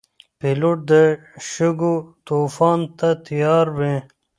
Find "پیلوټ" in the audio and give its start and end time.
0.39-0.77